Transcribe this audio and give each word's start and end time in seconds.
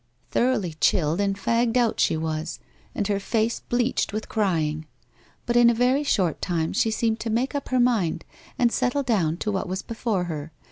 Thor 0.31 0.51
oughly 0.53 0.73
chilled 0.79 1.19
and 1.21 1.37
fagged 1.37 1.77
out 1.77 1.99
she 1.99 2.17
was, 2.17 2.57
and 2.95 3.07
her 3.07 3.19
face 3.19 3.59
bleached 3.59 4.11
with 4.13 4.29
crying. 4.29 4.87
But 5.45 5.55
in 5.55 5.69
a 5.69 5.75
very 5.75 6.01
short 6.01 6.41
time 6.41 6.73
she 6.73 6.89
seemed 6.89 7.19
to 7.19 7.29
make 7.29 7.53
up 7.53 7.69
her 7.69 7.79
mind 7.79 8.25
and 8.57 8.71
settle 8.71 9.03
down 9.03 9.37
to 9.37 9.51
what 9.51 9.67
was 9.69 9.83
before 9.83 10.23
her. 10.23 10.51